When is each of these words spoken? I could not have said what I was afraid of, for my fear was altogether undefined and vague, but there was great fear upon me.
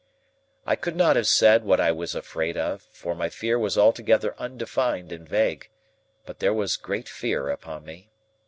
I 0.65 0.75
could 0.75 0.95
not 0.95 1.15
have 1.15 1.27
said 1.27 1.63
what 1.63 1.79
I 1.79 1.91
was 1.91 2.15
afraid 2.15 2.57
of, 2.57 2.81
for 2.91 3.13
my 3.13 3.29
fear 3.29 3.59
was 3.59 3.77
altogether 3.77 4.33
undefined 4.39 5.11
and 5.11 5.29
vague, 5.29 5.69
but 6.25 6.39
there 6.39 6.55
was 6.55 6.75
great 6.75 7.07
fear 7.07 7.49
upon 7.51 7.85
me. 7.85 8.09